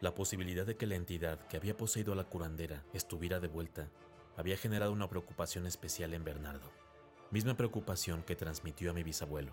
La 0.00 0.14
posibilidad 0.14 0.64
de 0.64 0.78
que 0.78 0.86
la 0.86 0.94
entidad 0.94 1.46
que 1.46 1.58
había 1.58 1.76
poseído 1.76 2.14
a 2.14 2.16
la 2.16 2.24
curandera 2.24 2.82
estuviera 2.94 3.38
de 3.38 3.48
vuelta 3.48 3.90
había 4.34 4.56
generado 4.56 4.92
una 4.92 5.10
preocupación 5.10 5.66
especial 5.66 6.14
en 6.14 6.24
Bernardo, 6.24 6.72
misma 7.30 7.54
preocupación 7.54 8.22
que 8.22 8.34
transmitió 8.34 8.90
a 8.90 8.94
mi 8.94 9.02
bisabuelo. 9.02 9.52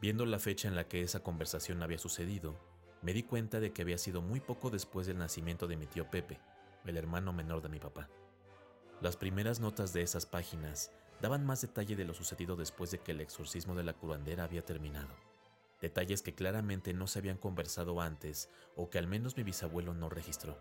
Viendo 0.00 0.24
la 0.24 0.38
fecha 0.38 0.68
en 0.68 0.76
la 0.76 0.86
que 0.86 1.02
esa 1.02 1.24
conversación 1.24 1.82
había 1.82 1.98
sucedido, 1.98 2.60
me 3.02 3.12
di 3.12 3.24
cuenta 3.24 3.58
de 3.58 3.72
que 3.72 3.82
había 3.82 3.98
sido 3.98 4.22
muy 4.22 4.38
poco 4.38 4.70
después 4.70 5.08
del 5.08 5.18
nacimiento 5.18 5.66
de 5.66 5.76
mi 5.76 5.86
tío 5.86 6.08
Pepe, 6.08 6.38
el 6.84 6.96
hermano 6.96 7.32
menor 7.32 7.60
de 7.60 7.70
mi 7.70 7.80
papá. 7.80 8.08
Las 9.00 9.16
primeras 9.16 9.58
notas 9.58 9.92
de 9.92 10.02
esas 10.02 10.26
páginas 10.26 10.92
daban 11.20 11.44
más 11.44 11.60
detalle 11.60 11.96
de 11.96 12.04
lo 12.04 12.14
sucedido 12.14 12.54
después 12.54 12.92
de 12.92 13.00
que 13.00 13.10
el 13.10 13.20
exorcismo 13.20 13.74
de 13.74 13.82
la 13.82 13.94
curandera 13.94 14.44
había 14.44 14.64
terminado 14.64 15.29
detalles 15.80 16.22
que 16.22 16.34
claramente 16.34 16.92
no 16.92 17.06
se 17.06 17.18
habían 17.18 17.38
conversado 17.38 18.00
antes 18.00 18.50
o 18.76 18.90
que 18.90 18.98
al 18.98 19.06
menos 19.06 19.36
mi 19.36 19.42
bisabuelo 19.42 19.94
no 19.94 20.08
registró. 20.08 20.58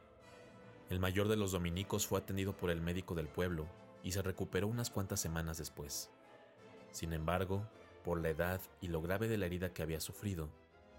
El 0.89 0.99
mayor 0.99 1.27
de 1.27 1.37
los 1.37 1.51
dominicos 1.51 2.07
fue 2.07 2.19
atendido 2.19 2.55
por 2.55 2.71
el 2.71 2.81
médico 2.81 3.15
del 3.15 3.27
pueblo 3.27 3.67
y 4.03 4.11
se 4.11 4.21
recuperó 4.21 4.67
unas 4.67 4.89
cuantas 4.89 5.19
semanas 5.19 5.57
después. 5.57 6.09
Sin 6.91 7.13
embargo, 7.13 7.67
por 8.03 8.21
la 8.21 8.29
edad 8.29 8.61
y 8.81 8.87
lo 8.87 9.01
grave 9.01 9.27
de 9.27 9.37
la 9.37 9.45
herida 9.45 9.73
que 9.73 9.83
había 9.83 9.99
sufrido, 9.99 10.49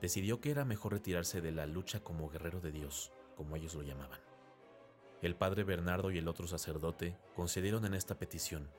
decidió 0.01 0.41
que 0.41 0.51
era 0.51 0.65
mejor 0.65 0.93
retirarse 0.93 1.41
de 1.41 1.53
la 1.53 1.67
lucha 1.67 2.01
como 2.01 2.31
guerrero 2.31 2.61
de 2.61 2.73
Dios, 2.73 3.13
como 3.37 3.57
ellos 3.57 3.75
lo 3.75 3.83
llamaban. 3.83 4.21
El 5.23 5.35
padre 5.35 5.65
Bernardo 5.65 6.11
y 6.11 6.19
el 6.19 6.29
otro 6.29 6.47
sacerdote 6.47 7.17
concedieron 7.35 7.85
en 7.85 7.95
esta 7.95 8.19
petición 8.19 8.71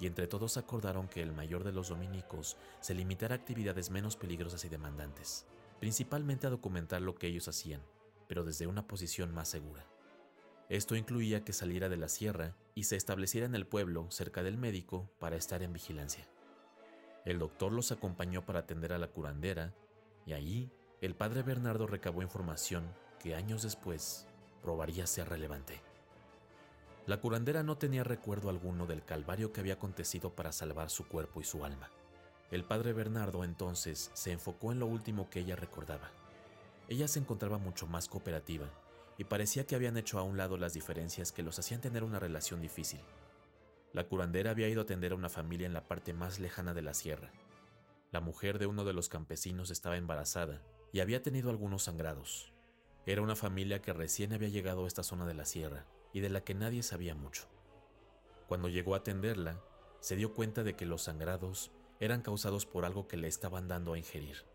y 0.00 0.06
entre 0.06 0.26
todos 0.26 0.56
acordaron 0.56 1.08
que 1.08 1.22
el 1.22 1.32
mayor 1.32 1.64
de 1.64 1.72
los 1.72 1.88
dominicos 1.88 2.56
se 2.80 2.94
limitara 2.94 3.34
a 3.34 3.38
actividades 3.38 3.90
menos 3.90 4.16
peligrosas 4.16 4.64
y 4.64 4.68
demandantes, 4.68 5.46
principalmente 5.80 6.46
a 6.46 6.50
documentar 6.50 7.02
lo 7.02 7.14
que 7.14 7.26
ellos 7.26 7.48
hacían, 7.48 7.82
pero 8.28 8.44
desde 8.44 8.66
una 8.66 8.86
posición 8.86 9.32
más 9.32 9.48
segura. 9.48 9.86
Esto 10.68 10.96
incluía 10.96 11.44
que 11.44 11.52
saliera 11.52 11.88
de 11.88 11.96
la 11.96 12.08
sierra 12.08 12.56
y 12.74 12.84
se 12.84 12.96
estableciera 12.96 13.46
en 13.46 13.54
el 13.54 13.66
pueblo 13.66 14.10
cerca 14.10 14.42
del 14.42 14.58
médico 14.58 15.08
para 15.20 15.36
estar 15.36 15.62
en 15.62 15.72
vigilancia. 15.72 16.28
El 17.24 17.38
doctor 17.38 17.72
los 17.72 17.92
acompañó 17.92 18.44
para 18.44 18.60
atender 18.60 18.92
a 18.92 18.98
la 18.98 19.08
curandera 19.08 19.74
y 20.26 20.32
allí 20.32 20.70
el 21.00 21.14
padre 21.14 21.42
Bernardo 21.42 21.86
recabó 21.86 22.22
información 22.22 22.84
que 23.20 23.34
años 23.34 23.62
después 23.62 24.26
probaría 24.62 25.06
ser 25.06 25.28
relevante. 25.28 25.85
La 27.06 27.20
curandera 27.20 27.62
no 27.62 27.78
tenía 27.78 28.02
recuerdo 28.02 28.50
alguno 28.50 28.84
del 28.84 29.04
calvario 29.04 29.52
que 29.52 29.60
había 29.60 29.74
acontecido 29.74 30.34
para 30.34 30.50
salvar 30.50 30.90
su 30.90 31.06
cuerpo 31.06 31.40
y 31.40 31.44
su 31.44 31.64
alma. 31.64 31.88
El 32.50 32.64
padre 32.64 32.92
Bernardo 32.92 33.44
entonces 33.44 34.10
se 34.12 34.32
enfocó 34.32 34.72
en 34.72 34.80
lo 34.80 34.86
último 34.86 35.30
que 35.30 35.38
ella 35.38 35.54
recordaba. 35.54 36.10
Ella 36.88 37.06
se 37.06 37.20
encontraba 37.20 37.58
mucho 37.58 37.86
más 37.86 38.08
cooperativa 38.08 38.66
y 39.18 39.24
parecía 39.24 39.68
que 39.68 39.76
habían 39.76 39.96
hecho 39.96 40.18
a 40.18 40.24
un 40.24 40.36
lado 40.36 40.56
las 40.56 40.72
diferencias 40.72 41.30
que 41.30 41.44
los 41.44 41.60
hacían 41.60 41.80
tener 41.80 42.02
una 42.02 42.18
relación 42.18 42.60
difícil. 42.60 43.00
La 43.92 44.08
curandera 44.08 44.50
había 44.50 44.68
ido 44.68 44.80
a 44.80 44.84
atender 44.84 45.12
a 45.12 45.16
una 45.16 45.28
familia 45.28 45.68
en 45.68 45.74
la 45.74 45.84
parte 45.84 46.12
más 46.12 46.40
lejana 46.40 46.74
de 46.74 46.82
la 46.82 46.92
sierra. 46.92 47.30
La 48.10 48.20
mujer 48.20 48.58
de 48.58 48.66
uno 48.66 48.84
de 48.84 48.94
los 48.94 49.08
campesinos 49.08 49.70
estaba 49.70 49.96
embarazada 49.96 50.60
y 50.92 50.98
había 50.98 51.22
tenido 51.22 51.50
algunos 51.50 51.84
sangrados. 51.84 52.52
Era 53.06 53.22
una 53.22 53.36
familia 53.36 53.80
que 53.80 53.92
recién 53.92 54.32
había 54.32 54.48
llegado 54.48 54.84
a 54.84 54.88
esta 54.88 55.04
zona 55.04 55.24
de 55.24 55.34
la 55.34 55.44
sierra 55.44 55.86
y 56.16 56.20
de 56.20 56.30
la 56.30 56.40
que 56.40 56.54
nadie 56.54 56.82
sabía 56.82 57.14
mucho. 57.14 57.44
Cuando 58.48 58.70
llegó 58.70 58.94
a 58.94 58.98
atenderla, 59.00 59.60
se 60.00 60.16
dio 60.16 60.32
cuenta 60.32 60.62
de 60.62 60.74
que 60.74 60.86
los 60.86 61.02
sangrados 61.02 61.72
eran 62.00 62.22
causados 62.22 62.64
por 62.64 62.86
algo 62.86 63.06
que 63.06 63.18
le 63.18 63.28
estaban 63.28 63.68
dando 63.68 63.92
a 63.92 63.98
ingerir. 63.98 64.46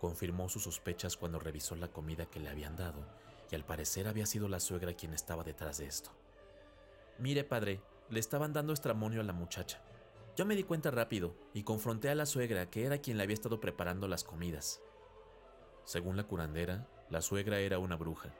Confirmó 0.00 0.48
sus 0.48 0.62
sospechas 0.62 1.18
cuando 1.18 1.38
revisó 1.38 1.76
la 1.76 1.88
comida 1.88 2.24
que 2.24 2.40
le 2.40 2.48
habían 2.48 2.76
dado 2.76 3.06
y 3.50 3.54
al 3.54 3.66
parecer 3.66 4.08
había 4.08 4.24
sido 4.24 4.48
la 4.48 4.58
suegra 4.58 4.94
quien 4.94 5.12
estaba 5.12 5.44
detrás 5.44 5.76
de 5.76 5.84
esto. 5.84 6.12
Mire, 7.18 7.44
padre, 7.44 7.82
le 8.08 8.18
estaban 8.18 8.54
dando 8.54 8.72
estramonio 8.72 9.20
a 9.20 9.24
la 9.24 9.34
muchacha. 9.34 9.82
Yo 10.34 10.46
me 10.46 10.56
di 10.56 10.62
cuenta 10.62 10.90
rápido 10.90 11.36
y 11.52 11.64
confronté 11.64 12.08
a 12.08 12.14
la 12.14 12.24
suegra 12.24 12.70
que 12.70 12.86
era 12.86 13.02
quien 13.02 13.18
le 13.18 13.24
había 13.24 13.34
estado 13.34 13.60
preparando 13.60 14.08
las 14.08 14.24
comidas. 14.24 14.80
Según 15.84 16.16
la 16.16 16.24
curandera, 16.24 16.88
la 17.10 17.20
suegra 17.20 17.58
era 17.58 17.78
una 17.78 17.96
bruja, 17.96 18.34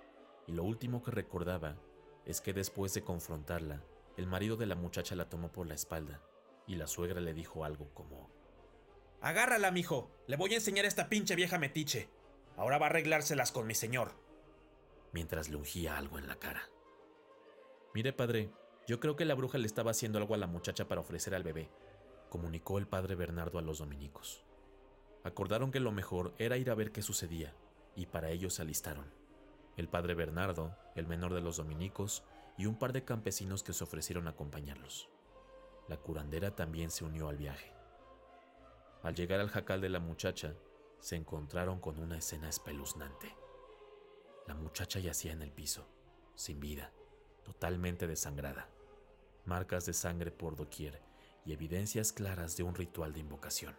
y 0.47 0.53
lo 0.53 0.65
último 0.65 1.03
que 1.03 1.11
recordaba 1.11 1.77
es 2.27 2.41
que 2.41 2.53
después 2.53 2.93
de 2.93 3.03
confrontarla, 3.03 3.83
el 4.17 4.27
marido 4.27 4.57
de 4.57 4.67
la 4.67 4.75
muchacha 4.75 5.15
la 5.15 5.29
tomó 5.29 5.53
por 5.53 5.67
la 5.67 5.75
espalda 5.75 6.21
y 6.67 6.75
la 6.75 6.89
suegra 6.89 7.21
le 7.21 7.33
dijo 7.33 7.65
algo 7.65 7.89
como: 7.95 8.29
Agárrala, 9.21 9.71
mijo, 9.71 10.11
le 10.27 10.37
voy 10.37 10.53
a 10.53 10.57
enseñar 10.57 10.85
a 10.85 10.89
esta 10.89 11.09
pinche 11.09 11.37
vieja 11.37 11.59
metiche. 11.59 12.11
Ahora 12.57 12.79
va 12.79 12.87
a 12.87 12.89
arreglárselas 12.91 13.53
con 13.53 13.67
mi 13.67 13.75
señor. 13.75 14.13
Mientras 15.13 15.49
le 15.49 15.57
ungía 15.57 15.97
algo 15.97 16.19
en 16.19 16.27
la 16.27 16.37
cara. 16.37 16.69
Mire, 17.95 18.13
padre, 18.13 18.51
yo 18.87 18.99
creo 18.99 19.15
que 19.15 19.25
la 19.25 19.35
bruja 19.35 19.59
le 19.59 19.67
estaba 19.67 19.93
haciendo 19.93 20.19
algo 20.19 20.35
a 20.35 20.39
la 20.39 20.47
muchacha 20.47 20.89
para 20.89 21.01
ofrecer 21.01 21.35
al 21.35 21.45
bebé, 21.45 21.71
comunicó 22.29 22.79
el 22.79 22.89
padre 22.89 23.15
Bernardo 23.15 23.59
a 23.59 23.63
los 23.63 23.79
dominicos. 23.79 24.45
Acordaron 25.23 25.71
que 25.71 25.81
lo 25.81 25.93
mejor 25.93 26.35
era 26.39 26.57
ir 26.57 26.71
a 26.71 26.75
ver 26.75 26.93
qué 26.93 27.03
sucedía, 27.03 27.55
y 27.95 28.07
para 28.07 28.31
ello 28.31 28.51
se 28.51 28.63
alistaron 28.63 29.26
el 29.77 29.89
padre 29.89 30.15
Bernardo, 30.15 30.77
el 30.95 31.07
menor 31.07 31.35
de 31.35 31.41
los 31.41 31.59
dominicos, 31.59 32.25
y 32.59 32.67
un 32.67 32.79
par 32.79 32.93
de 32.93 33.05
campesinos 33.05 33.63
que 33.63 33.73
se 33.73 33.85
ofrecieron 33.85 34.27
a 34.27 34.31
acompañarlos. 34.31 35.09
La 35.89 35.99
curandera 35.99 36.57
también 36.57 36.91
se 36.91 37.05
unió 37.05 37.29
al 37.29 37.37
viaje. 37.37 37.73
Al 39.03 39.15
llegar 39.15 39.41
al 39.41 39.51
jacal 39.51 39.81
de 39.81 39.91
la 39.91 40.01
muchacha, 40.01 40.55
se 41.01 41.17
encontraron 41.17 41.79
con 41.81 41.99
una 41.99 42.17
escena 42.17 42.49
espeluznante. 42.49 43.37
La 44.47 44.55
muchacha 44.55 44.99
yacía 44.99 45.33
en 45.33 45.43
el 45.43 45.53
piso, 45.53 45.87
sin 46.35 46.59
vida, 46.59 46.93
totalmente 47.45 48.07
desangrada, 48.07 48.69
marcas 49.45 49.87
de 49.87 49.93
sangre 49.93 50.31
por 50.31 50.57
doquier 50.57 51.03
y 51.45 51.53
evidencias 51.53 52.13
claras 52.13 52.57
de 52.57 52.63
un 52.63 52.75
ritual 52.75 53.13
de 53.13 53.21
invocación. 53.21 53.77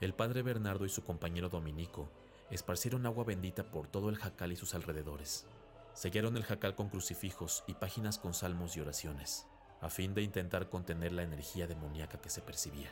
El 0.00 0.12
padre 0.12 0.42
Bernardo 0.42 0.84
y 0.84 0.90
su 0.90 1.04
compañero 1.04 1.48
dominico 1.48 2.10
esparcieron 2.56 3.06
agua 3.06 3.24
bendita 3.24 3.70
por 3.70 3.88
todo 3.88 4.08
el 4.08 4.16
jacal 4.16 4.52
y 4.52 4.56
sus 4.56 4.74
alrededores. 4.74 5.46
Sellaron 5.92 6.36
el 6.36 6.44
jacal 6.44 6.74
con 6.74 6.88
crucifijos 6.88 7.64
y 7.66 7.74
páginas 7.74 8.18
con 8.18 8.34
salmos 8.34 8.76
y 8.76 8.80
oraciones, 8.80 9.46
a 9.80 9.90
fin 9.90 10.14
de 10.14 10.22
intentar 10.22 10.68
contener 10.68 11.12
la 11.12 11.22
energía 11.22 11.66
demoníaca 11.66 12.20
que 12.20 12.30
se 12.30 12.42
percibía. 12.42 12.90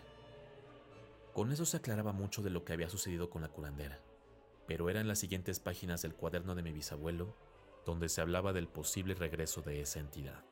Con 1.33 1.53
eso 1.53 1.65
se 1.65 1.79
aclaraba 1.79 2.13
mucho 2.13 2.43
de 2.43 2.51
lo 2.51 2.65
que 2.65 2.73
había 2.73 2.91
sucedido 2.91 3.31
con 3.31 3.43
la 3.43 3.49
curandera, 3.49 4.01
pero 4.67 4.91
eran 4.91 5.09
las 5.09 5.19
siguientes 5.19 5.61
páginas 5.61 6.03
del 6.03 6.15
cuaderno 6.15 6.55
de 6.55 6.63
mi 6.63 6.73
bisabuelo 6.73 7.35
donde 7.85 8.09
se 8.09 8.21
hablaba 8.21 8.53
del 8.53 8.69
posible 8.69 9.15
regreso 9.15 9.63
de 9.63 9.81
esa 9.81 10.01
entidad. 10.01 10.45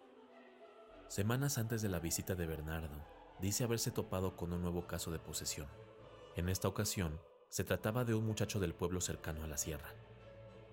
Semanas 1.09 1.59
antes 1.59 1.83
de 1.83 1.89
la 1.89 1.99
visita 1.99 2.35
de 2.35 2.47
Bernardo, 2.47 3.05
dice 3.41 3.65
haberse 3.65 3.91
topado 3.91 4.37
con 4.37 4.53
un 4.53 4.63
nuevo 4.63 4.87
caso 4.87 5.11
de 5.11 5.19
posesión. 5.19 5.69
En 6.37 6.49
esta 6.49 6.69
ocasión, 6.69 7.21
se 7.51 7.65
trataba 7.65 8.05
de 8.05 8.15
un 8.15 8.25
muchacho 8.25 8.61
del 8.61 8.75
pueblo 8.75 9.01
cercano 9.01 9.43
a 9.43 9.49
la 9.49 9.59
sierra. 9.59 9.93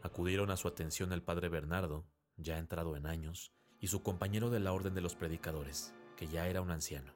Acudieron 0.03 0.51
a 0.51 0.57
su 0.57 0.67
atención 0.67 1.11
el 1.11 1.23
padre 1.23 1.49
Bernardo, 1.49 2.05
ya 2.37 2.59
entrado 2.59 2.95
en 2.95 3.07
años, 3.07 3.51
y 3.79 3.87
su 3.87 4.03
compañero 4.03 4.51
de 4.51 4.59
la 4.59 4.71
orden 4.73 4.93
de 4.93 5.01
los 5.01 5.15
predicadores, 5.15 5.93
que 6.15 6.27
ya 6.27 6.47
era 6.47 6.61
un 6.61 6.69
anciano. 6.69 7.13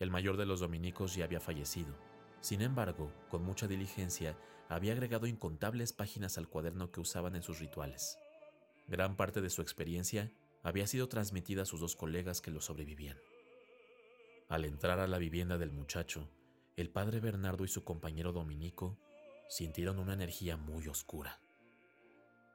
El 0.00 0.10
mayor 0.10 0.36
de 0.36 0.46
los 0.46 0.58
dominicos 0.58 1.14
ya 1.14 1.24
había 1.24 1.40
fallecido. 1.40 1.94
Sin 2.40 2.60
embargo, 2.60 3.12
con 3.30 3.44
mucha 3.44 3.68
diligencia, 3.68 4.36
había 4.68 4.94
agregado 4.94 5.28
incontables 5.28 5.92
páginas 5.92 6.36
al 6.36 6.48
cuaderno 6.48 6.90
que 6.90 7.00
usaban 7.00 7.36
en 7.36 7.42
sus 7.42 7.60
rituales. 7.60 8.18
Gran 8.88 9.16
parte 9.16 9.40
de 9.40 9.50
su 9.50 9.62
experiencia 9.62 10.32
había 10.64 10.88
sido 10.88 11.08
transmitida 11.08 11.62
a 11.62 11.66
sus 11.66 11.78
dos 11.78 11.94
colegas 11.94 12.40
que 12.40 12.50
lo 12.50 12.60
sobrevivían. 12.60 13.18
Al 14.48 14.64
entrar 14.64 14.98
a 14.98 15.06
la 15.06 15.18
vivienda 15.18 15.56
del 15.56 15.70
muchacho, 15.70 16.28
el 16.76 16.90
padre 16.90 17.20
Bernardo 17.20 17.64
y 17.64 17.68
su 17.68 17.84
compañero 17.84 18.32
Dominico 18.32 18.98
sintieron 19.48 19.98
una 19.98 20.14
energía 20.14 20.56
muy 20.56 20.88
oscura. 20.88 21.40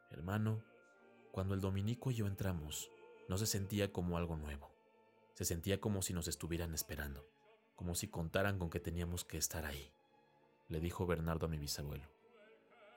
Hermano, 0.10 0.64
cuando 1.32 1.54
el 1.54 1.62
Dominico 1.62 2.10
y 2.10 2.16
yo 2.16 2.26
entramos, 2.26 2.90
no 3.28 3.38
se 3.38 3.46
sentía 3.46 3.92
como 3.92 4.18
algo 4.18 4.36
nuevo. 4.36 4.72
Se 5.36 5.46
sentía 5.46 5.80
como 5.80 6.02
si 6.02 6.14
nos 6.14 6.28
estuvieran 6.28 6.74
esperando, 6.74 7.30
como 7.76 7.94
si 7.94 8.08
contaran 8.08 8.58
con 8.58 8.72
que 8.72 8.80
teníamos 8.80 9.24
que 9.24 9.38
estar 9.38 9.66
ahí, 9.66 9.92
le 10.68 10.80
dijo 10.80 11.06
Bernardo 11.06 11.46
a 11.46 11.50
mi 11.50 11.60
bisabuelo. 11.60 12.10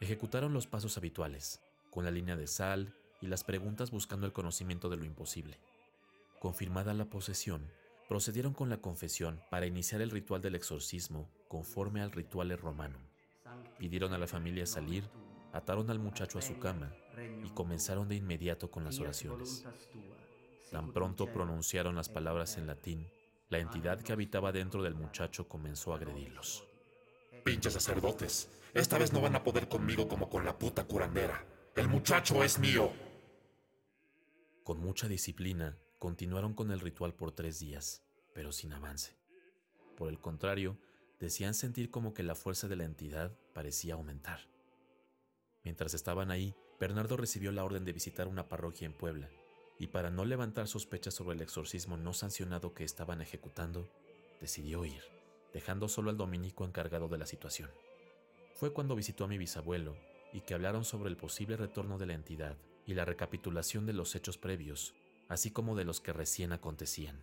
Ejecutaron 0.00 0.54
los 0.54 0.66
pasos 0.66 0.96
habituales, 0.96 1.60
con 1.90 2.04
la 2.04 2.10
línea 2.10 2.36
de 2.36 2.46
sal 2.46 2.94
y 3.20 3.26
las 3.26 3.44
preguntas 3.44 3.90
buscando 3.90 4.26
el 4.26 4.32
conocimiento 4.32 4.88
de 4.88 4.96
lo 4.96 5.04
imposible. 5.04 5.60
Confirmada 6.38 6.94
la 6.94 7.04
posesión, 7.04 7.70
procedieron 8.10 8.54
con 8.54 8.68
la 8.68 8.78
confesión 8.78 9.40
para 9.52 9.66
iniciar 9.66 10.00
el 10.00 10.10
ritual 10.10 10.42
del 10.42 10.56
exorcismo 10.56 11.30
conforme 11.46 12.02
al 12.02 12.10
ritual 12.10 12.50
romano. 12.58 12.98
Pidieron 13.78 14.12
a 14.12 14.18
la 14.18 14.26
familia 14.26 14.66
salir, 14.66 15.08
ataron 15.52 15.88
al 15.90 16.00
muchacho 16.00 16.36
a 16.36 16.42
su 16.42 16.58
cama 16.58 16.92
y 17.44 17.50
comenzaron 17.50 18.08
de 18.08 18.16
inmediato 18.16 18.68
con 18.68 18.82
las 18.82 18.98
oraciones. 18.98 19.64
Tan 20.72 20.92
pronto 20.92 21.26
pronunciaron 21.32 21.94
las 21.94 22.08
palabras 22.08 22.58
en 22.58 22.66
latín, 22.66 23.06
la 23.48 23.60
entidad 23.60 24.00
que 24.00 24.12
habitaba 24.12 24.50
dentro 24.50 24.82
del 24.82 24.96
muchacho 24.96 25.46
comenzó 25.46 25.92
a 25.92 25.96
agredirlos. 25.96 26.64
Pinches 27.44 27.74
sacerdotes, 27.74 28.50
esta 28.74 28.98
vez 28.98 29.12
no 29.12 29.20
van 29.20 29.36
a 29.36 29.44
poder 29.44 29.68
conmigo 29.68 30.08
como 30.08 30.28
con 30.28 30.44
la 30.44 30.58
puta 30.58 30.82
curandera. 30.82 31.46
El 31.76 31.86
muchacho 31.86 32.42
es 32.42 32.58
mío. 32.58 32.90
Con 34.64 34.80
mucha 34.80 35.06
disciplina, 35.06 35.78
continuaron 36.00 36.54
con 36.54 36.70
el 36.70 36.80
ritual 36.80 37.12
por 37.12 37.30
tres 37.30 37.60
días, 37.60 38.02
pero 38.34 38.52
sin 38.52 38.72
avance. 38.72 39.18
Por 39.98 40.08
el 40.08 40.18
contrario, 40.18 40.78
decían 41.20 41.52
sentir 41.52 41.90
como 41.90 42.14
que 42.14 42.22
la 42.22 42.34
fuerza 42.34 42.68
de 42.68 42.76
la 42.76 42.84
entidad 42.84 43.36
parecía 43.52 43.94
aumentar. 43.94 44.40
Mientras 45.62 45.92
estaban 45.92 46.30
ahí, 46.30 46.54
Bernardo 46.80 47.18
recibió 47.18 47.52
la 47.52 47.64
orden 47.64 47.84
de 47.84 47.92
visitar 47.92 48.28
una 48.28 48.48
parroquia 48.48 48.86
en 48.86 48.94
Puebla, 48.94 49.28
y 49.78 49.88
para 49.88 50.10
no 50.10 50.24
levantar 50.24 50.68
sospechas 50.68 51.12
sobre 51.12 51.36
el 51.36 51.42
exorcismo 51.42 51.98
no 51.98 52.14
sancionado 52.14 52.72
que 52.72 52.84
estaban 52.84 53.20
ejecutando, 53.20 53.86
decidió 54.40 54.86
ir, 54.86 55.02
dejando 55.52 55.86
solo 55.86 56.08
al 56.08 56.16
dominico 56.16 56.64
encargado 56.64 57.08
de 57.08 57.18
la 57.18 57.26
situación. 57.26 57.70
Fue 58.54 58.72
cuando 58.72 58.96
visitó 58.96 59.24
a 59.24 59.28
mi 59.28 59.36
bisabuelo 59.36 59.98
y 60.32 60.40
que 60.40 60.54
hablaron 60.54 60.86
sobre 60.86 61.10
el 61.10 61.18
posible 61.18 61.58
retorno 61.58 61.98
de 61.98 62.06
la 62.06 62.14
entidad 62.14 62.56
y 62.86 62.94
la 62.94 63.04
recapitulación 63.04 63.84
de 63.84 63.92
los 63.92 64.14
hechos 64.14 64.38
previos, 64.38 64.94
así 65.30 65.52
como 65.52 65.76
de 65.76 65.84
los 65.84 66.00
que 66.00 66.12
recién 66.12 66.52
acontecían. 66.52 67.22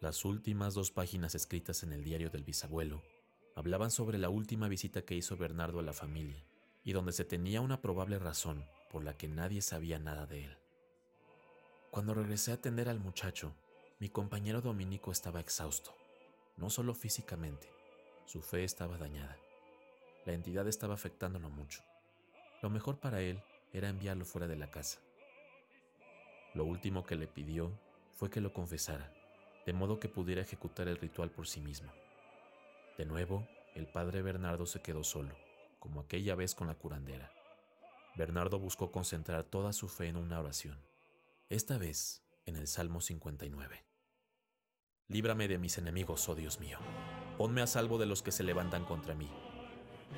Las 0.00 0.26
últimas 0.26 0.74
dos 0.74 0.90
páginas 0.90 1.34
escritas 1.34 1.82
en 1.82 1.92
el 1.92 2.04
diario 2.04 2.28
del 2.28 2.44
bisabuelo 2.44 3.02
hablaban 3.56 3.90
sobre 3.90 4.18
la 4.18 4.28
última 4.28 4.68
visita 4.68 5.00
que 5.02 5.14
hizo 5.14 5.38
Bernardo 5.38 5.78
a 5.78 5.82
la 5.82 5.94
familia 5.94 6.44
y 6.84 6.92
donde 6.92 7.12
se 7.12 7.24
tenía 7.24 7.62
una 7.62 7.80
probable 7.80 8.18
razón 8.18 8.66
por 8.90 9.02
la 9.02 9.16
que 9.16 9.28
nadie 9.28 9.62
sabía 9.62 9.98
nada 9.98 10.26
de 10.26 10.44
él. 10.44 10.58
Cuando 11.90 12.12
regresé 12.12 12.50
a 12.50 12.56
atender 12.56 12.90
al 12.90 13.00
muchacho, 13.00 13.54
mi 13.98 14.10
compañero 14.10 14.60
Dominico 14.60 15.10
estaba 15.10 15.40
exhausto, 15.40 15.96
no 16.58 16.68
solo 16.68 16.92
físicamente, 16.92 17.66
su 18.26 18.42
fe 18.42 18.62
estaba 18.62 18.98
dañada. 18.98 19.38
La 20.26 20.34
entidad 20.34 20.68
estaba 20.68 20.92
afectándolo 20.92 21.48
mucho. 21.48 21.80
Lo 22.60 22.68
mejor 22.68 22.98
para 22.98 23.22
él 23.22 23.42
era 23.72 23.88
enviarlo 23.88 24.26
fuera 24.26 24.48
de 24.48 24.56
la 24.56 24.70
casa. 24.70 24.98
Lo 26.54 26.64
último 26.64 27.04
que 27.04 27.16
le 27.16 27.26
pidió 27.26 27.72
fue 28.12 28.30
que 28.30 28.40
lo 28.40 28.52
confesara, 28.52 29.12
de 29.66 29.72
modo 29.72 29.98
que 29.98 30.08
pudiera 30.08 30.42
ejecutar 30.42 30.88
el 30.88 30.98
ritual 30.98 31.30
por 31.30 31.46
sí 31.46 31.60
mismo. 31.60 31.92
De 32.96 33.04
nuevo, 33.04 33.46
el 33.74 33.86
padre 33.86 34.22
Bernardo 34.22 34.66
se 34.66 34.80
quedó 34.80 35.04
solo, 35.04 35.34
como 35.78 36.00
aquella 36.00 36.34
vez 36.34 36.54
con 36.54 36.68
la 36.68 36.74
curandera. 36.74 37.32
Bernardo 38.16 38.58
buscó 38.58 38.92
concentrar 38.92 39.44
toda 39.44 39.72
su 39.72 39.88
fe 39.88 40.06
en 40.06 40.16
una 40.16 40.38
oración 40.38 40.78
esta 41.50 41.76
vez 41.76 42.22
en 42.46 42.56
el 42.56 42.66
Salmo 42.66 43.00
59. 43.00 43.84
Líbrame 45.08 45.46
de 45.46 45.58
mis 45.58 45.76
enemigos, 45.76 46.28
oh 46.28 46.34
Dios 46.34 46.58
mío. 46.58 46.78
Ponme 47.36 47.60
a 47.60 47.66
salvo 47.66 47.98
de 47.98 48.06
los 48.06 48.22
que 48.22 48.32
se 48.32 48.42
levantan 48.42 48.84
contra 48.86 49.14
mí. 49.14 49.30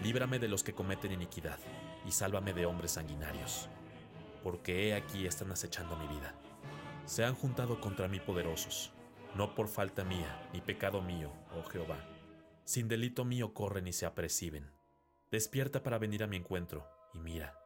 Líbrame 0.02 0.38
de 0.38 0.48
los 0.48 0.62
que 0.62 0.72
cometen 0.72 1.12
iniquidad, 1.12 1.58
y 2.06 2.12
sálvame 2.12 2.52
de 2.52 2.64
hombres 2.64 2.92
sanguinarios. 2.92 3.68
Porque 4.46 4.86
he 4.86 4.94
aquí 4.94 5.26
están 5.26 5.50
acechando 5.50 5.96
mi 5.96 6.06
vida. 6.06 6.32
Se 7.04 7.24
han 7.24 7.34
juntado 7.34 7.80
contra 7.80 8.06
mí 8.06 8.20
poderosos, 8.20 8.92
no 9.34 9.56
por 9.56 9.66
falta 9.66 10.04
mía, 10.04 10.48
ni 10.52 10.60
pecado 10.60 11.02
mío, 11.02 11.32
oh 11.56 11.64
Jehová. 11.64 11.98
Sin 12.62 12.86
delito 12.86 13.24
mío 13.24 13.54
corren 13.54 13.88
y 13.88 13.92
se 13.92 14.06
aperciben. 14.06 14.70
Despierta 15.32 15.82
para 15.82 15.98
venir 15.98 16.22
a 16.22 16.28
mi 16.28 16.36
encuentro, 16.36 16.86
y 17.12 17.18
mira. 17.18 17.58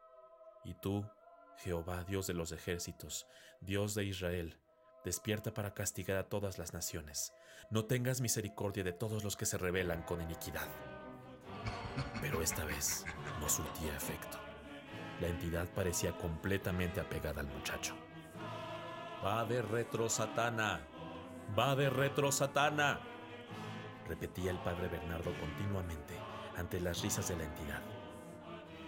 Y 0.65 0.73
tú, 0.73 1.05
Jehová, 1.59 2.03
Dios 2.05 2.27
de 2.27 2.32
los 2.32 2.50
ejércitos, 2.50 3.27
Dios 3.61 3.94
de 3.94 4.06
Israel, 4.06 4.56
despierta 5.05 5.53
para 5.53 5.75
castigar 5.75 6.17
a 6.17 6.31
todas 6.31 6.56
las 6.56 6.73
naciones. 6.73 7.35
No 7.71 7.85
tengas 7.85 8.23
misericordia 8.23 8.85
de 8.85 8.94
todos 8.94 9.23
los 9.23 9.37
que 9.37 9.44
se 9.44 9.59
rebelan 9.59 10.03
con 10.05 10.23
iniquidad. 10.23 10.69
Pero 12.23 12.41
esta 12.41 12.65
vez 12.65 13.05
no 13.38 13.50
surtía 13.50 13.94
efecto. 13.94 14.50
La 15.20 15.28
entidad 15.28 15.69
parecía 15.75 16.17
completamente 16.17 17.00
apegada 17.00 17.40
al 17.40 17.49
muchacho. 17.49 17.94
Va 19.25 19.44
de 19.44 19.61
retro, 19.61 20.08
Satana. 20.08 20.81
Va 21.58 21.76
de 21.76 21.90
retro, 21.90 22.32
Satana. 22.32 23.00
Repetía 24.08 24.50
el 24.50 24.58
padre 24.58 24.88
Bernardo 24.88 25.32
continuamente 25.38 26.14
ante 26.56 26.81
las 26.81 27.02
risas 27.02 27.28
de 27.28 27.37
la 27.37 27.44
entidad. 27.44 27.82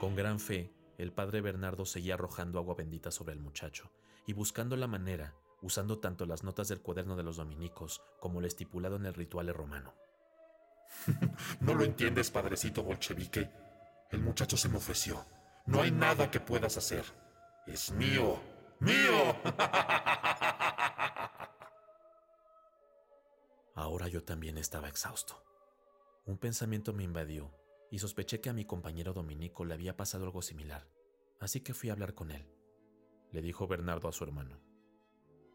Con 0.00 0.16
gran 0.16 0.40
fe, 0.40 0.72
el 0.98 1.12
padre 1.12 1.40
Bernardo 1.40 1.84
seguía 1.84 2.14
arrojando 2.14 2.58
agua 2.58 2.74
bendita 2.74 3.10
sobre 3.10 3.34
el 3.34 3.40
muchacho 3.40 3.92
y 4.26 4.32
buscando 4.32 4.76
la 4.76 4.86
manera, 4.86 5.34
usando 5.60 5.98
tanto 5.98 6.26
las 6.26 6.44
notas 6.44 6.68
del 6.68 6.80
cuaderno 6.80 7.14
de 7.14 7.22
los 7.22 7.36
dominicos 7.36 8.02
como 8.20 8.40
lo 8.40 8.46
estipulado 8.46 8.96
en 8.96 9.06
el 9.06 9.14
ritual 9.14 9.52
romano. 9.54 9.94
¿No 11.60 11.74
lo 11.74 11.84
entiendes, 11.84 12.30
padrecito 12.30 12.82
bolchevique? 12.82 13.50
El 14.10 14.20
muchacho 14.20 14.56
se 14.56 14.68
me 14.68 14.78
ofreció. 14.78 15.24
No 15.66 15.82
hay 15.82 15.90
nada 15.90 16.30
que 16.30 16.40
puedas 16.40 16.76
hacer. 16.76 17.04
Es 17.66 17.90
mío. 17.92 18.40
¡Mío! 18.80 19.36
Ahora 23.74 24.08
yo 24.08 24.24
también 24.24 24.58
estaba 24.58 24.88
exhausto. 24.88 25.42
Un 26.26 26.38
pensamiento 26.38 26.92
me 26.92 27.04
invadió 27.04 27.54
y 27.90 27.98
sospeché 27.98 28.40
que 28.40 28.50
a 28.50 28.52
mi 28.52 28.64
compañero 28.64 29.12
Dominico 29.12 29.64
le 29.64 29.74
había 29.74 29.96
pasado 29.96 30.24
algo 30.24 30.42
similar, 30.42 30.86
así 31.40 31.60
que 31.60 31.74
fui 31.74 31.90
a 31.90 31.92
hablar 31.92 32.14
con 32.14 32.30
él, 32.30 32.46
le 33.32 33.42
dijo 33.42 33.66
Bernardo 33.66 34.08
a 34.08 34.12
su 34.12 34.24
hermano. 34.24 34.60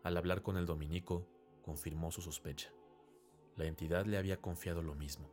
Al 0.03 0.17
hablar 0.17 0.41
con 0.41 0.57
el 0.57 0.65
Dominico, 0.65 1.27
confirmó 1.63 2.11
su 2.11 2.21
sospecha. 2.21 2.71
La 3.55 3.65
entidad 3.65 4.05
le 4.05 4.17
había 4.17 4.41
confiado 4.41 4.81
lo 4.81 4.95
mismo. 4.95 5.31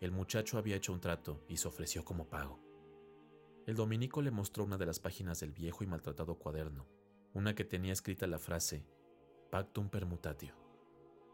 El 0.00 0.12
muchacho 0.12 0.58
había 0.58 0.76
hecho 0.76 0.92
un 0.92 1.00
trato 1.00 1.44
y 1.48 1.56
se 1.56 1.68
ofreció 1.68 2.04
como 2.04 2.28
pago. 2.28 2.60
El 3.68 3.74
dominico 3.74 4.22
le 4.22 4.30
mostró 4.30 4.64
una 4.64 4.78
de 4.78 4.86
las 4.86 4.98
páginas 4.98 5.40
del 5.40 5.52
viejo 5.52 5.84
y 5.84 5.86
maltratado 5.86 6.38
cuaderno, 6.38 6.86
una 7.34 7.54
que 7.54 7.66
tenía 7.66 7.92
escrita 7.92 8.26
la 8.26 8.38
frase 8.38 8.86
Pactum 9.50 9.90
permutatio, 9.90 10.54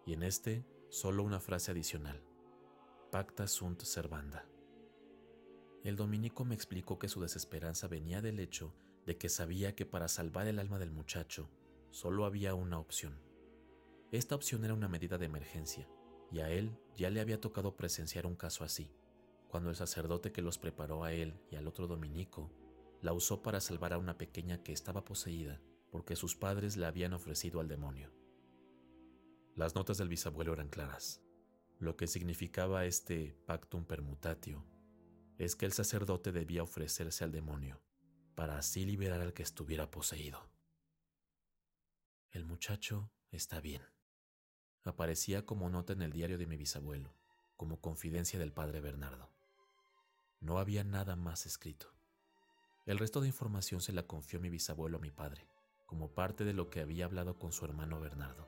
y 0.05 0.15
en 0.15 0.25
este 0.25 0.67
solo 0.89 1.23
una 1.23 1.39
frase 1.39 1.71
adicional, 1.71 2.21
Pacta 3.13 3.47
sunt 3.47 3.83
servanda. 3.83 4.49
El 5.85 5.95
dominico 5.95 6.45
me 6.45 6.57
explicó 6.57 6.99
que 6.99 7.09
su 7.09 7.21
desesperanza 7.21 7.87
venía 7.87 8.21
del 8.21 8.41
hecho 8.41 8.75
de 9.07 9.17
que 9.17 9.29
sabía 9.29 9.77
que 9.77 9.87
para 9.87 10.09
salvar 10.09 10.49
el 10.49 10.59
alma 10.59 10.81
del 10.81 10.91
muchacho 10.91 11.49
solo 11.91 12.25
había 12.25 12.57
una 12.57 12.81
opción. 12.81 13.17
Esta 14.11 14.35
opción 14.35 14.65
era 14.65 14.75
una 14.75 14.89
medida 14.89 15.19
de 15.19 15.27
emergencia, 15.27 15.89
y 16.33 16.41
a 16.41 16.51
él 16.51 16.77
ya 16.97 17.11
le 17.11 17.21
había 17.21 17.41
tocado 17.41 17.77
presenciar 17.77 18.27
un 18.27 18.35
caso 18.35 18.65
así, 18.65 18.91
cuando 19.55 19.71
el 19.71 19.77
sacerdote 19.77 20.33
que 20.33 20.43
los 20.43 20.59
preparó 20.59 21.05
a 21.05 21.13
él 21.13 21.41
y 21.49 21.55
al 21.55 21.69
otro 21.69 21.87
dominico 21.87 22.51
la 23.03 23.13
usó 23.13 23.41
para 23.41 23.61
salvar 23.61 23.93
a 23.93 23.99
una 23.99 24.19
pequeña 24.19 24.65
que 24.65 24.73
estaba 24.73 25.05
poseída 25.05 25.61
porque 25.93 26.17
sus 26.17 26.35
padres 26.35 26.77
la 26.77 26.89
habían 26.89 27.13
ofrecido 27.13 27.61
al 27.61 27.69
demonio. 27.69 28.13
Las 29.55 29.77
notas 29.77 29.97
del 29.97 30.09
bisabuelo 30.09 30.55
eran 30.55 30.71
claras. 30.71 31.23
Lo 31.79 31.97
que 31.97 32.09
significaba 32.09 32.85
este 32.85 33.39
pactum 33.47 33.85
permutatio 33.85 34.67
es 35.39 35.55
que 35.55 35.67
el 35.67 35.73
sacerdote 35.73 36.33
debía 36.33 36.65
ofrecerse 36.65 37.23
al 37.23 37.31
demonio 37.31 37.81
para 38.35 38.59
así 38.59 38.85
liberar 38.85 39.21
al 39.21 39.35
que 39.35 39.45
estuviera 39.45 39.89
poseído. 39.89 40.51
El 42.33 42.45
muchacho 42.45 43.13
está 43.31 43.61
bien. 43.61 43.83
Aparecía 44.83 45.47
como 45.47 45.71
nota 45.71 45.93
en 45.93 46.03
el 46.03 46.11
diario 46.13 46.39
de 46.39 46.49
mi 46.49 46.57
bisabuelo, 46.57 47.15
como 47.57 47.81
confidencia 47.81 48.41
del 48.41 48.53
padre 48.53 48.81
Bernardo. 48.81 49.34
No 50.45 50.59
había 50.59 50.85
nada 50.85 51.17
más 51.17 51.47
escrito. 51.47 51.87
El 52.85 52.99
resto 52.99 53.23
de 53.23 53.29
información 53.29 53.81
se 53.81 53.95
la 53.95 54.03
confió 54.03 54.41
mi 54.41 54.51
bisabuelo 54.51 54.99
a 54.99 55.01
mi 55.01 55.11
padre, 55.11 55.49
como 55.87 56.13
parte 56.13 56.45
de 56.45 56.53
lo 56.53 56.69
que 56.69 56.81
había 56.81 57.07
hablado 57.07 57.39
con 57.39 57.51
su 57.51 57.65
hermano 57.65 57.99
Bernardo. 57.99 58.47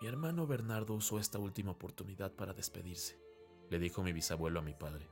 Mi 0.00 0.08
hermano 0.08 0.46
Bernardo 0.46 0.94
usó 0.94 1.18
esta 1.18 1.38
última 1.38 1.72
oportunidad 1.72 2.32
para 2.32 2.54
despedirse, 2.54 3.20
le 3.68 3.78
dijo 3.78 4.02
mi 4.02 4.14
bisabuelo 4.14 4.60
a 4.60 4.62
mi 4.62 4.72
padre. 4.72 5.06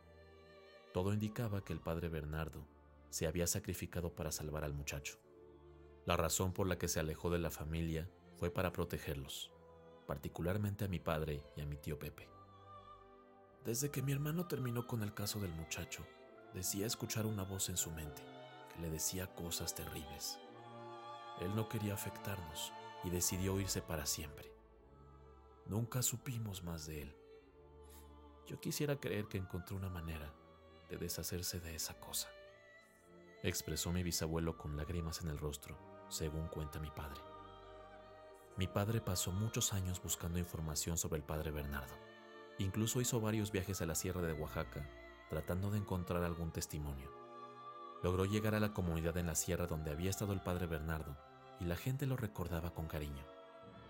Todo 0.94 1.12
indicaba 1.12 1.62
que 1.62 1.74
el 1.74 1.80
padre 1.80 2.08
Bernardo 2.08 2.66
se 3.10 3.26
había 3.26 3.46
sacrificado 3.46 4.14
para 4.14 4.32
salvar 4.32 4.64
al 4.64 4.72
muchacho. 4.72 5.18
La 6.06 6.16
razón 6.16 6.54
por 6.54 6.66
la 6.66 6.78
que 6.78 6.88
se 6.88 6.98
alejó 6.98 7.28
de 7.28 7.40
la 7.40 7.50
familia 7.50 8.08
fue 8.38 8.50
para 8.50 8.72
protegerlos, 8.72 9.52
particularmente 10.06 10.86
a 10.86 10.88
mi 10.88 10.98
padre 10.98 11.44
y 11.58 11.60
a 11.60 11.66
mi 11.66 11.76
tío 11.76 11.98
Pepe. 11.98 12.33
Desde 13.64 13.90
que 13.90 14.02
mi 14.02 14.12
hermano 14.12 14.47
terminó 14.47 14.87
con 14.87 15.02
el 15.02 15.14
caso 15.14 15.40
del 15.40 15.52
muchacho, 15.52 16.06
decía 16.52 16.87
escuchar 16.87 17.25
una 17.25 17.44
voz 17.44 17.71
en 17.71 17.78
su 17.78 17.90
mente 17.90 18.23
que 18.71 18.83
le 18.83 18.90
decía 18.90 19.35
cosas 19.35 19.75
terribles. 19.75 20.38
Él 21.40 21.56
no 21.56 21.66
quería 21.66 21.94
afectarnos 21.94 22.75
y 23.04 23.11
decidió 23.11 23.59
irse 23.59 23.80
para 23.80 24.04
siempre. 24.04 24.52
Nunca 25.66 26.02
supimos 26.02 26.62
más 26.62 26.87
de 26.87 27.02
él. 27.02 27.16
Yo 28.47 28.61
quisiera 28.61 29.00
creer 29.00 29.28
que 29.28 29.38
encontró 29.38 29.76
una 29.76 29.88
manera 29.88 30.30
de 30.90 30.99
deshacerse 30.99 31.59
de 31.59 31.75
esa 31.75 31.99
cosa, 31.99 32.28
expresó 33.42 33.90
mi 33.92 34.02
bisabuelo 34.02 34.59
con 34.59 34.76
lágrimas 34.76 35.23
en 35.23 35.28
el 35.28 35.38
rostro, 35.38 35.78
según 36.11 36.49
cuenta 36.49 36.78
mi 36.80 36.90
padre. 36.90 37.23
Mi 38.59 38.66
padre 38.66 39.00
pasó 39.00 39.33
muchos 39.33 39.73
años 39.73 40.02
buscando 40.02 40.38
información 40.38 40.99
sobre 40.99 41.16
el 41.16 41.25
padre 41.25 41.50
Bernardo. 41.50 41.94
Incluso 42.58 43.00
hizo 43.00 43.20
varios 43.20 43.50
viajes 43.50 43.82
a 43.82 43.87
la 43.87 43.94
sierra 43.94 44.23
de 44.23 44.32
Oaxaca 44.32 44.88
tratando 45.28 45.70
de 45.70 45.78
encontrar 45.78 46.23
algún 46.23 46.52
testimonio. 46.52 47.11
Logró 48.02 48.25
llegar 48.25 48.54
a 48.54 48.61
la 48.61 48.73
comunidad 48.73 49.16
en 49.16 49.26
la 49.26 49.34
sierra 49.34 49.66
donde 49.66 49.90
había 49.90 50.11
estado 50.11 50.32
el 50.32 50.42
padre 50.42 50.66
Bernardo 50.66 51.16
y 51.61 51.64
la 51.64 51.76
gente 51.76 52.06
lo 52.06 52.16
recordaba 52.16 52.75
con 52.75 52.87
cariño. 52.87 53.25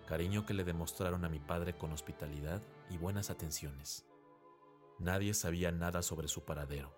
Cariño 0.06 0.47
que 0.47 0.54
le 0.54 0.64
demostraron 0.64 1.25
a 1.25 1.28
mi 1.28 1.40
padre 1.40 1.76
con 1.76 1.92
hospitalidad 1.92 2.62
y 2.90 2.99
buenas 2.99 3.30
atenciones. 3.30 4.06
Nadie 4.99 5.35
sabía 5.35 5.73
nada 5.73 6.02
sobre 6.02 6.28
su 6.28 6.44
paradero. 6.44 6.94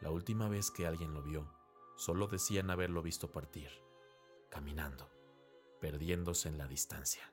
La 0.00 0.10
última 0.10 0.48
vez 0.48 0.70
que 0.70 0.86
alguien 0.86 1.12
lo 1.12 1.22
vio, 1.22 1.52
solo 1.96 2.28
decían 2.28 2.70
haberlo 2.70 3.02
visto 3.02 3.32
partir, 3.32 3.70
caminando, 4.48 5.10
perdiéndose 5.80 6.48
en 6.48 6.58
la 6.58 6.66
distancia. 6.66 7.32